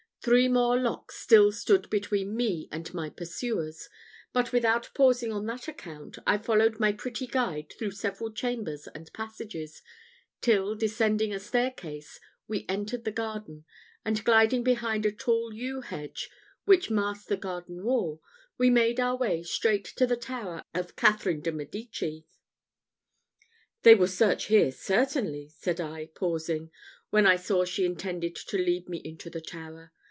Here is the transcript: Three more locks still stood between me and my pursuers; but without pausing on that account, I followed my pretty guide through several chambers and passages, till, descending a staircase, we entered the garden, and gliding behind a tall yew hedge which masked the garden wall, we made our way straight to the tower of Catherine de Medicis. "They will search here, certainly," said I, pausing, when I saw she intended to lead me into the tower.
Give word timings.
Three 0.23 0.47
more 0.47 0.79
locks 0.79 1.15
still 1.17 1.51
stood 1.51 1.89
between 1.89 2.35
me 2.37 2.69
and 2.71 2.93
my 2.93 3.09
pursuers; 3.09 3.89
but 4.31 4.53
without 4.53 4.91
pausing 4.93 5.31
on 5.33 5.47
that 5.47 5.67
account, 5.67 6.19
I 6.27 6.37
followed 6.37 6.79
my 6.79 6.91
pretty 6.91 7.25
guide 7.25 7.73
through 7.75 7.89
several 7.89 8.31
chambers 8.31 8.87
and 8.89 9.11
passages, 9.13 9.81
till, 10.39 10.75
descending 10.75 11.33
a 11.33 11.39
staircase, 11.39 12.19
we 12.47 12.67
entered 12.69 13.03
the 13.03 13.11
garden, 13.11 13.65
and 14.05 14.23
gliding 14.23 14.61
behind 14.63 15.07
a 15.07 15.11
tall 15.11 15.55
yew 15.55 15.81
hedge 15.81 16.29
which 16.65 16.91
masked 16.91 17.27
the 17.27 17.35
garden 17.35 17.83
wall, 17.83 18.21
we 18.59 18.69
made 18.69 18.99
our 18.99 19.15
way 19.17 19.41
straight 19.41 19.85
to 19.95 20.05
the 20.05 20.15
tower 20.17 20.63
of 20.75 20.95
Catherine 20.95 21.41
de 21.41 21.51
Medicis. 21.51 22.25
"They 23.81 23.95
will 23.95 24.05
search 24.05 24.45
here, 24.45 24.71
certainly," 24.71 25.49
said 25.49 25.81
I, 25.81 26.11
pausing, 26.13 26.69
when 27.09 27.25
I 27.25 27.37
saw 27.37 27.65
she 27.65 27.85
intended 27.85 28.35
to 28.35 28.57
lead 28.59 28.87
me 28.87 29.01
into 29.03 29.27
the 29.31 29.41
tower. 29.41 29.91